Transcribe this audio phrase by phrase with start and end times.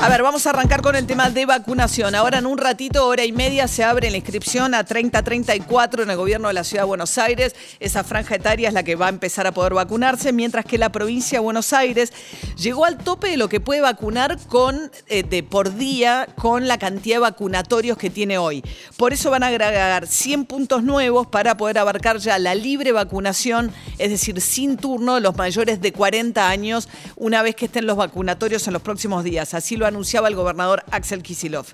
[0.00, 2.14] A ver, vamos a arrancar con el tema de vacunación.
[2.14, 6.16] Ahora en un ratito, hora y media, se abre la inscripción a 30-34 en el
[6.16, 7.56] gobierno de la Ciudad de Buenos Aires.
[7.80, 10.92] Esa franja etaria es la que va a empezar a poder vacunarse, mientras que la
[10.92, 12.12] provincia de Buenos Aires
[12.56, 16.78] llegó al tope de lo que puede vacunar con, eh, de por día con la
[16.78, 18.62] cantidad de vacunatorios que tiene hoy.
[18.96, 23.72] Por eso van a agregar 100 puntos nuevos para poder abarcar ya la libre vacunación,
[23.98, 28.64] es decir, sin turno los mayores de 40 años, una vez que estén los vacunatorios
[28.68, 29.54] en los próximos días.
[29.54, 31.66] Así lo anunciaba el gobernador Axel Kisilov.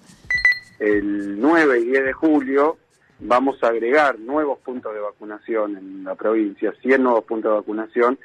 [0.78, 2.78] El 9 y 10 de julio
[3.20, 8.18] vamos a agregar nuevos puntos de vacunación en la provincia, 100 nuevos puntos de vacunación,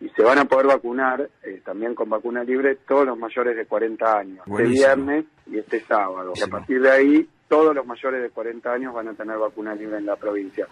[0.00, 3.64] y se van a poder vacunar eh, también con vacuna libre todos los mayores de
[3.66, 6.32] 40 años, este viernes y este sábado.
[6.36, 9.74] Y a partir de ahí, todos los mayores de 40 años van a tener vacuna
[9.74, 10.66] libre en la provincia.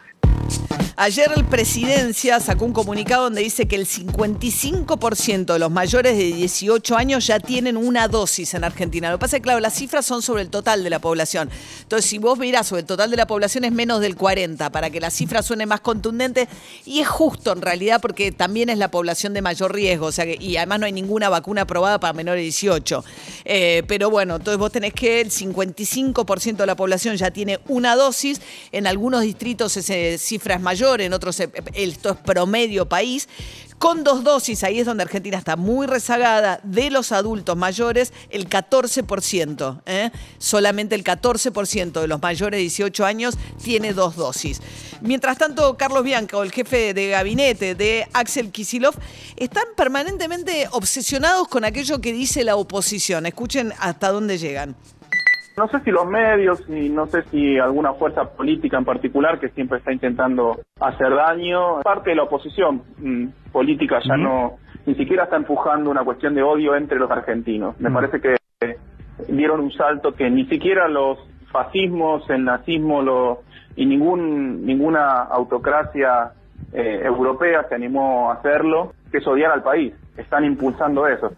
[0.97, 6.25] Ayer el presidencia sacó un comunicado donde dice que el 55% de los mayores de
[6.33, 9.11] 18 años ya tienen una dosis en Argentina.
[9.11, 11.51] Lo que pasa es que, claro, las cifras son sobre el total de la población.
[11.83, 14.89] Entonces, si vos mirás sobre el total de la población es menos del 40, para
[14.91, 16.49] que la cifra suene más contundente.
[16.85, 20.07] Y es justo en realidad porque también es la población de mayor riesgo.
[20.07, 23.05] O sea que, y además no hay ninguna vacuna aprobada para menores de 18.
[23.45, 27.97] Eh, pero bueno, entonces vos tenés que el 55% de la población ya tiene una
[27.97, 28.41] dosis.
[28.71, 33.29] En algunos distritos esa cifra es en otros eh, esto es promedio país.
[33.79, 38.49] Con dos dosis, ahí es donde Argentina está muy rezagada, de los adultos mayores, el
[38.49, 39.83] 14%.
[39.85, 40.11] ¿eh?
[40.39, 44.63] Solamente el 14% de los mayores de 18 años tiene dos dosis.
[45.01, 48.95] Mientras tanto, Carlos Bianco, el jefe de gabinete de Axel Kisilov,
[49.37, 53.27] están permanentemente obsesionados con aquello que dice la oposición.
[53.27, 54.77] Escuchen hasta dónde llegan.
[55.57, 59.51] No sé si los medios y no sé si alguna fuerza política en particular que
[59.51, 61.81] siempre está intentando hacer daño.
[61.83, 66.43] Parte de la oposición mm, política ya no, ni siquiera está empujando una cuestión de
[66.43, 67.79] odio entre los argentinos.
[67.81, 68.37] Me parece que
[69.29, 71.19] dieron un salto que ni siquiera los
[71.53, 73.43] fascismos, el nazismo lo,
[73.77, 76.33] y ningún, ninguna autocracia
[76.73, 79.95] eh, europea se animó a hacerlo, que es odiar al país.
[80.17, 81.33] Están impulsando eso.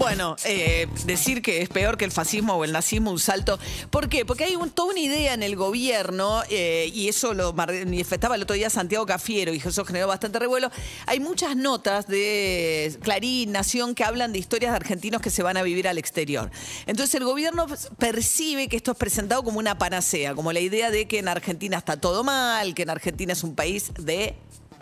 [0.00, 3.58] Bueno, eh, decir que es peor que el fascismo o el nazismo, un salto.
[3.90, 4.24] ¿Por qué?
[4.24, 8.56] Porque hay toda una idea en el gobierno, eh, y eso lo manifestaba el otro
[8.56, 10.70] día Santiago Cafiero, y eso generó bastante revuelo.
[11.04, 15.58] Hay muchas notas de Clarín, Nación, que hablan de historias de argentinos que se van
[15.58, 16.50] a vivir al exterior.
[16.86, 17.66] Entonces el gobierno
[17.98, 21.76] percibe que esto es presentado como una panacea, como la idea de que en Argentina
[21.76, 24.34] está todo mal, que en Argentina es un país de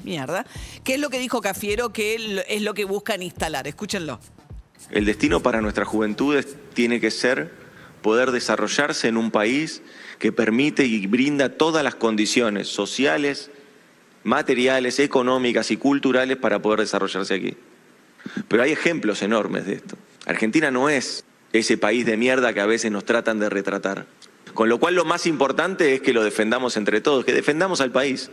[0.05, 0.47] mierda.
[0.85, 1.93] ¿Qué es lo que dijo Cafiero?
[1.93, 3.67] Que es lo que buscan instalar.
[3.67, 4.21] Escúchenlo.
[4.91, 7.50] El destino para nuestras juventudes tiene que ser
[8.03, 9.83] poder desarrollarse en un país
[10.19, 13.50] que permite y brinda todas las condiciones sociales,
[14.25, 17.56] materiales, económicas y culturales para poder desarrollarse aquí.
[18.49, 19.97] Pero hay ejemplos enormes de esto.
[20.27, 24.06] Argentina no es ese país de mierda que a veces nos tratan de retratar.
[24.55, 27.93] Con lo cual lo más importante es que lo defendamos entre todos, que defendamos al
[27.93, 28.31] país.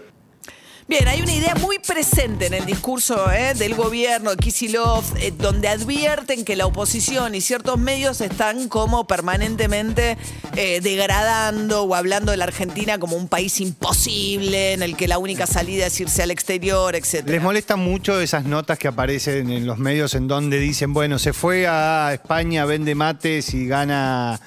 [0.87, 3.55] Bien, hay una idea muy presente en el discurso ¿eh?
[3.55, 9.07] del gobierno de Kisilov, eh, donde advierten que la oposición y ciertos medios están como
[9.07, 10.15] permanentemente
[10.55, 15.17] eh, degradando o hablando de la Argentina como un país imposible, en el que la
[15.17, 17.27] única salida es irse al exterior, etc.
[17.29, 21.33] Les molestan mucho esas notas que aparecen en los medios en donde dicen, bueno, se
[21.33, 24.39] fue a España, vende mates y gana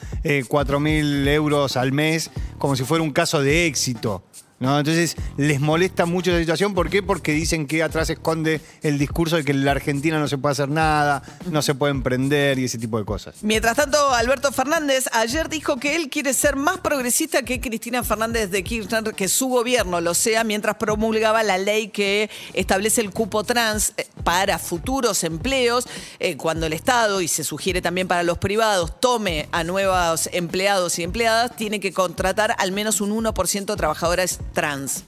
[0.46, 4.22] 4 mil euros al mes, como si fuera un caso de éxito.
[4.60, 4.78] ¿No?
[4.78, 6.74] Entonces les molesta mucho la situación.
[6.74, 7.02] ¿Por qué?
[7.02, 10.52] Porque dicen que atrás esconde el discurso de que en la Argentina no se puede
[10.52, 13.36] hacer nada, no se puede emprender y ese tipo de cosas.
[13.42, 18.50] Mientras tanto, Alberto Fernández ayer dijo que él quiere ser más progresista que Cristina Fernández
[18.50, 23.44] de Kirchner, que su gobierno lo sea, mientras promulgaba la ley que establece el cupo
[23.44, 25.86] trans eh, para futuros empleos,
[26.18, 30.98] eh, cuando el Estado, y se sugiere también para los privados, tome a nuevos empleados
[30.98, 35.04] y empleadas, tiene que contratar al menos un 1% de trabajadoras trans.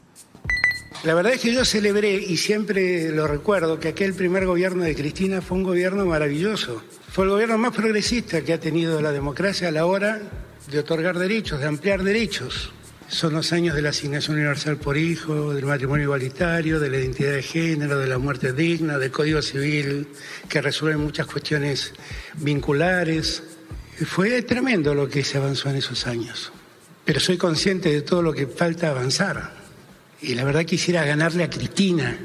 [1.03, 4.95] La verdad es que yo celebré y siempre lo recuerdo que aquel primer gobierno de
[4.95, 6.81] Cristina fue un gobierno maravilloso.
[7.09, 10.21] Fue el gobierno más progresista que ha tenido la democracia a la hora
[10.71, 12.73] de otorgar derechos, de ampliar derechos.
[13.09, 17.33] Son los años de la asignación universal por hijo, del matrimonio igualitario, de la identidad
[17.33, 20.07] de género, de la muerte digna, del Código Civil,
[20.49, 21.93] que resuelve muchas cuestiones
[22.37, 23.43] vinculares.
[24.07, 26.53] Fue tremendo lo que se avanzó en esos años.
[27.05, 29.53] Pero soy consciente de todo lo que falta avanzar.
[30.23, 32.19] Y la verdad quisiera ganarle a Cristina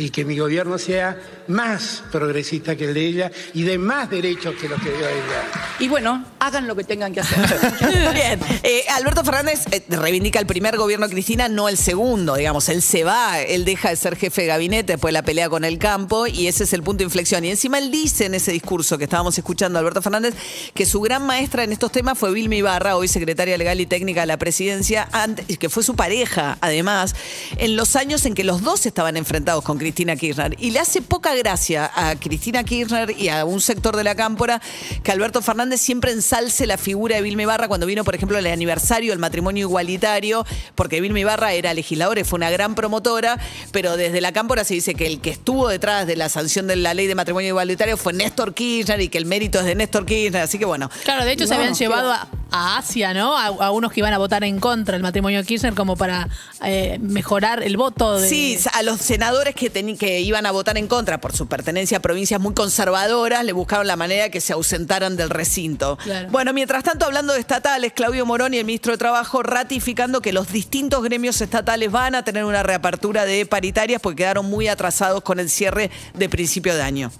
[0.00, 1.18] y que mi gobierno sea
[1.48, 5.44] más progresista que el de ella y de más derechos que los que dio ella.
[5.78, 7.38] Y bueno, hagan lo que tengan que hacer.
[8.14, 12.70] Bien, eh, Alberto Fernández eh, reivindica el primer gobierno de Cristina, no el segundo, digamos,
[12.70, 15.64] él se va, él deja de ser jefe de gabinete después de la pelea con
[15.64, 17.44] el campo y ese es el punto de inflexión.
[17.44, 20.34] Y encima él dice en ese discurso que estábamos escuchando Alberto Fernández
[20.72, 24.22] que su gran maestra en estos temas fue Vilma Ibarra, hoy secretaria legal y técnica
[24.22, 27.14] de la presidencia, antes, que fue su pareja, además,
[27.58, 30.56] en los años en que los dos estaban enfrentados con Cristina Kirchner.
[30.58, 34.60] Y le hace poca gracia a Cristina Kirchner y a un sector de la cámpora
[35.02, 38.46] que Alberto Fernández siempre ensalce la figura de Vilma Ibarra cuando vino, por ejemplo, el
[38.46, 43.38] aniversario del matrimonio igualitario, porque Vilma Ibarra era legisladora y fue una gran promotora,
[43.72, 46.76] pero desde la cámpora se dice que el que estuvo detrás de la sanción de
[46.76, 50.06] la ley de matrimonio igualitario fue Néstor Kirchner y que el mérito es de Néstor
[50.06, 50.90] Kirchner, así que bueno.
[51.04, 53.36] Claro, de hecho se habían llevado a, a Asia, ¿no?
[53.36, 56.28] A, a unos que iban a votar en contra del matrimonio Kirchner como para
[56.64, 58.28] eh, mejorar el voto de...
[58.28, 62.00] Sí, a los senadores que, que iban a votar en contra por su pertenencia a
[62.00, 65.96] provincias muy conservadoras, le buscaron la manera de que se ausentaran del recinto.
[66.02, 66.28] Claro.
[66.30, 70.32] Bueno, mientras tanto, hablando de estatales, Claudio Morón y el ministro de Trabajo ratificando que
[70.32, 75.22] los distintos gremios estatales van a tener una reapertura de paritarias porque quedaron muy atrasados
[75.22, 77.10] con el cierre de principio de año.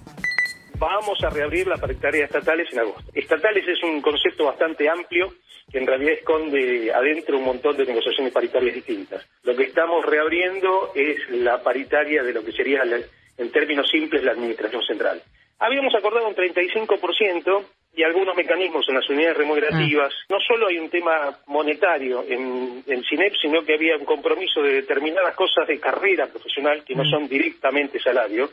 [0.81, 3.03] Vamos a reabrir la paritaria estatales en agosto.
[3.15, 5.35] Estatales es un concepto bastante amplio
[5.71, 9.25] que en realidad esconde adentro un montón de negociaciones paritarias distintas.
[9.45, 12.99] Lo que estamos reabriendo es la paritaria de lo que sería, la-
[13.39, 15.23] en términos simples, la administración central.
[15.59, 17.63] Habíamos acordado un 35%
[17.95, 20.15] y algunos mecanismos en las unidades remunerativas.
[20.31, 24.73] No solo hay un tema monetario en, en CINEP, sino que había un compromiso de
[24.75, 28.51] determinadas cosas de carrera profesional que no son directamente salario,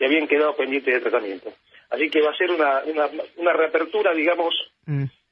[0.00, 1.52] que habían quedado pendientes de tratamiento.
[1.90, 4.54] Así que va a ser una, una, una reapertura, digamos,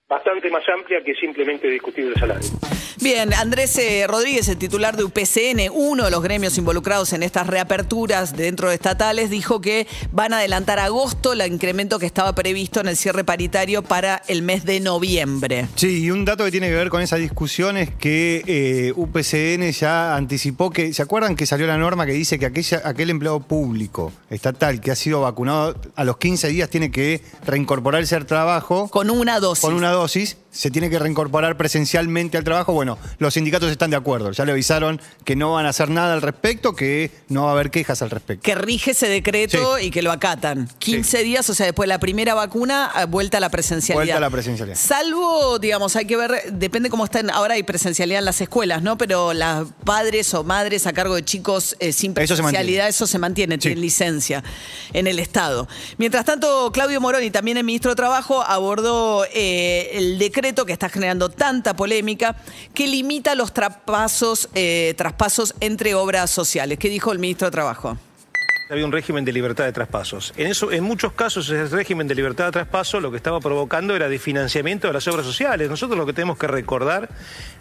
[0.08, 2.48] bastante más amplia que simplemente discutir el salario.
[3.00, 7.46] Bien, Andrés eh, Rodríguez, el titular de UPCN, uno de los gremios involucrados en estas
[7.46, 12.34] reaperturas dentro de estatales, dijo que van a adelantar a agosto el incremento que estaba
[12.34, 15.68] previsto en el cierre paritario para el mes de noviembre.
[15.76, 19.70] Sí, y un dato que tiene que ver con esa discusión es que eh, UPCN
[19.70, 23.38] ya anticipó que, ¿se acuerdan que salió la norma que dice que aquella, aquel empleado
[23.40, 28.88] público estatal que ha sido vacunado a los 15 días tiene que reincorporarse al trabajo?
[28.88, 29.64] Con una dosis.
[29.64, 32.72] Con una dosis, dosis se tiene que reincorporar presencialmente al trabajo.
[32.72, 36.14] Bueno, los sindicatos están de acuerdo, ya le avisaron que no van a hacer nada
[36.14, 38.42] al respecto, que no va a haber quejas al respecto.
[38.42, 40.68] Que rige ese decreto y que lo acatan.
[40.78, 44.04] 15 días, o sea, después de la primera vacuna, eh, vuelta a la presencialidad.
[44.04, 44.76] Vuelta a la presencialidad.
[44.76, 47.30] Salvo, digamos, hay que ver, depende cómo están.
[47.30, 48.96] Ahora hay presencialidad en las escuelas, ¿no?
[48.96, 52.88] Pero las padres o madres a cargo de chicos eh, sin Eso se presencialidad, mantiene.
[52.88, 54.42] eso se mantiene, tienen licencia
[54.92, 55.68] en el Estado.
[55.98, 60.88] Mientras tanto, Claudio Moroni, también el ministro de Trabajo, abordó eh, el decreto que está
[60.88, 62.36] generando tanta polémica
[62.72, 66.78] que limita los traspasos, eh, traspasos entre obras sociales.
[66.78, 67.98] ¿Qué dijo el ministro de Trabajo?
[68.70, 70.34] Había un régimen de libertad de traspasos.
[70.36, 73.96] En, eso, en muchos casos ese régimen de libertad de traspaso lo que estaba provocando
[73.96, 75.70] era de financiamiento de las obras sociales.
[75.70, 77.08] Nosotros lo que tenemos que recordar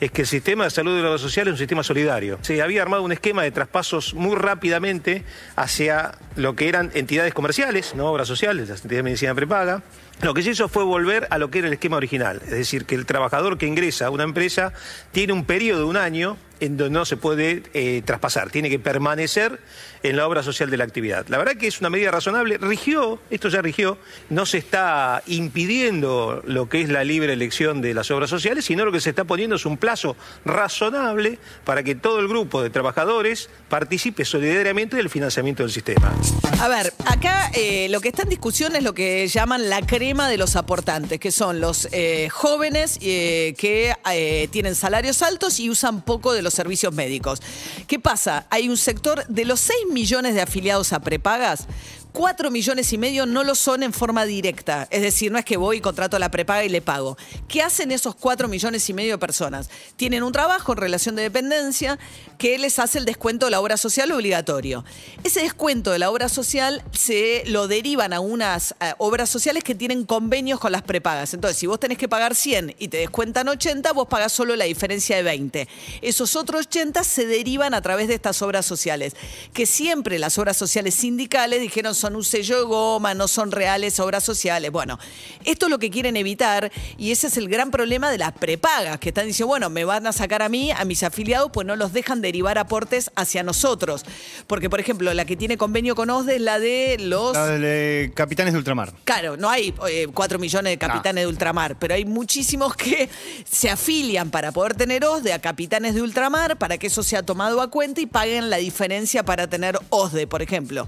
[0.02, 2.40] es que el sistema de salud de la obra social es un sistema solidario.
[2.42, 5.24] Se había armado un esquema de traspasos muy rápidamente
[5.56, 9.82] hacia lo que eran entidades comerciales, no obras sociales, las entidades de medicina prepaga.
[10.22, 12.86] Lo que se hizo fue volver a lo que era el esquema original, es decir,
[12.86, 14.74] que el trabajador que ingresa a una empresa
[15.12, 18.80] tiene un periodo de un año en donde no se puede eh, traspasar, tiene que
[18.80, 19.60] permanecer
[20.04, 21.26] en la obra social de la actividad.
[21.28, 23.98] La verdad que es una medida razonable, rigió, esto ya rigió,
[24.30, 28.86] no se está impidiendo lo que es la libre elección de las obras sociales, sino
[28.86, 30.16] lo que se está poniendo es un plazo
[30.46, 36.14] razonable para que todo el grupo de trabajadores participe solidariamente del financiamiento del sistema.
[36.60, 40.30] A ver, acá eh, lo que está en discusión es lo que llaman la crema
[40.30, 45.70] de los aportantes, que son los eh, jóvenes eh, que eh, tienen salarios altos y
[45.70, 47.42] usan poco de los servicios médicos.
[47.88, 48.48] ¿Qué pasa?
[48.50, 51.68] Hay un sector de los 6 millones de afiliados a prepagas.
[52.18, 54.88] 4 millones y medio no lo son en forma directa.
[54.90, 57.16] Es decir, no es que voy y contrato la prepaga y le pago.
[57.48, 59.70] ¿Qué hacen esos 4 millones y medio de personas?
[59.98, 62.00] Tienen un trabajo en relación de dependencia
[62.40, 64.84] que les hace el descuento de la obra social obligatorio.
[65.24, 70.04] Ese descuento de la obra social se lo derivan a unas obras sociales que tienen
[70.04, 71.36] convenios con las prepagas.
[71.36, 74.66] Entonces, si vos tenés que pagar 100 y te descuentan 80, vos pagás solo la
[74.66, 75.68] diferencia de 20.
[76.02, 79.16] Esos otros 80 se derivan a través de estas obras sociales,
[79.54, 83.52] que siempre las obras sociales sindicales dijeron son son un sello de goma, no son
[83.52, 84.72] reales obras sociales.
[84.72, 84.98] Bueno,
[85.44, 88.98] esto es lo que quieren evitar y ese es el gran problema de las prepagas,
[88.98, 91.76] que están diciendo, bueno, me van a sacar a mí, a mis afiliados, pues no
[91.76, 94.06] los dejan derivar aportes hacia nosotros.
[94.48, 97.34] Porque, por ejemplo, la que tiene convenio con OSDE es la de los...
[97.34, 98.94] La de Capitanes de Ultramar.
[99.04, 103.10] Claro, no hay eh, 4 millones de capitanes de ultramar, pero hay muchísimos que
[103.44, 107.62] se afilian para poder tener OSDE a capitanes de ultramar, para que eso sea tomado
[107.62, 110.88] a cuenta y paguen la diferencia para tener OSDE, por ejemplo.